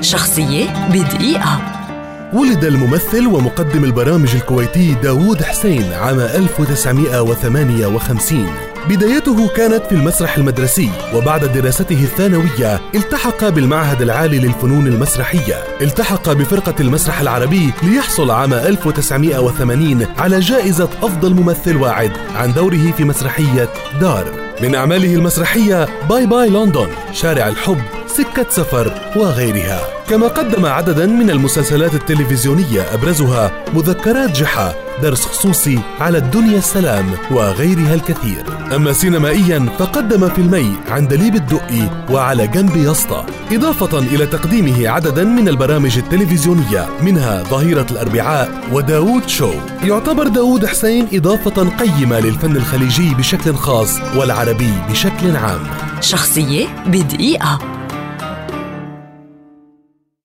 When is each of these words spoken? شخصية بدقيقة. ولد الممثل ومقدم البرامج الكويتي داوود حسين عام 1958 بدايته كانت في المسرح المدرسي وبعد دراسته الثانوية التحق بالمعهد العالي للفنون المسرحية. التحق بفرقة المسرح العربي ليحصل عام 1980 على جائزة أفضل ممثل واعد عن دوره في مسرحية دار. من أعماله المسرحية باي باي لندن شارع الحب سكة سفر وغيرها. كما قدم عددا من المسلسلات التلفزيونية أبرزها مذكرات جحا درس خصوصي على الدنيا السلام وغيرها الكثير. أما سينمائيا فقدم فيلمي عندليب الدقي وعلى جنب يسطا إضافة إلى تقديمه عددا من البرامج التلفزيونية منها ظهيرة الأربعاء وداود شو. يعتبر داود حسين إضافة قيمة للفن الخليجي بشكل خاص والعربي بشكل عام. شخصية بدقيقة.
شخصية 0.00 0.88
بدقيقة. 0.92 1.60
ولد 2.32 2.64
الممثل 2.64 3.26
ومقدم 3.26 3.84
البرامج 3.84 4.34
الكويتي 4.34 4.94
داوود 4.94 5.42
حسين 5.42 5.92
عام 5.92 6.20
1958 6.20 8.46
بدايته 8.88 9.48
كانت 9.48 9.86
في 9.86 9.92
المسرح 9.92 10.36
المدرسي 10.36 10.90
وبعد 11.14 11.44
دراسته 11.44 12.04
الثانوية 12.04 12.80
التحق 12.94 13.48
بالمعهد 13.48 14.02
العالي 14.02 14.38
للفنون 14.38 14.86
المسرحية. 14.86 15.64
التحق 15.80 16.32
بفرقة 16.32 16.74
المسرح 16.80 17.20
العربي 17.20 17.72
ليحصل 17.82 18.30
عام 18.30 18.54
1980 18.54 20.06
على 20.18 20.40
جائزة 20.40 20.88
أفضل 21.02 21.34
ممثل 21.34 21.76
واعد 21.76 22.12
عن 22.34 22.52
دوره 22.52 22.92
في 22.96 23.04
مسرحية 23.04 23.68
دار. 24.00 24.49
من 24.62 24.74
أعماله 24.74 25.14
المسرحية 25.14 26.06
باي 26.08 26.26
باي 26.26 26.48
لندن 26.48 26.88
شارع 27.12 27.48
الحب 27.48 27.80
سكة 28.06 28.46
سفر 28.50 29.12
وغيرها. 29.16 29.99
كما 30.10 30.28
قدم 30.28 30.66
عددا 30.66 31.06
من 31.06 31.30
المسلسلات 31.30 31.94
التلفزيونية 31.94 32.94
أبرزها 32.94 33.64
مذكرات 33.74 34.30
جحا 34.30 34.74
درس 35.02 35.26
خصوصي 35.26 35.78
على 36.00 36.18
الدنيا 36.18 36.58
السلام 36.58 37.06
وغيرها 37.30 37.94
الكثير. 37.94 38.44
أما 38.76 38.92
سينمائيا 38.92 39.66
فقدم 39.78 40.28
فيلمي 40.28 40.76
عندليب 40.88 41.34
الدقي 41.34 42.06
وعلى 42.10 42.46
جنب 42.46 42.76
يسطا 42.76 43.26
إضافة 43.52 43.98
إلى 43.98 44.26
تقديمه 44.26 44.88
عددا 44.88 45.24
من 45.24 45.48
البرامج 45.48 45.98
التلفزيونية 45.98 46.88
منها 47.02 47.42
ظهيرة 47.42 47.86
الأربعاء 47.90 48.68
وداود 48.72 49.28
شو. 49.28 49.52
يعتبر 49.82 50.28
داود 50.28 50.66
حسين 50.66 51.08
إضافة 51.12 51.68
قيمة 51.68 52.20
للفن 52.20 52.56
الخليجي 52.56 53.14
بشكل 53.14 53.54
خاص 53.54 53.98
والعربي 54.16 54.72
بشكل 54.90 55.36
عام. 55.36 55.60
شخصية 56.00 56.66
بدقيقة. 56.86 57.79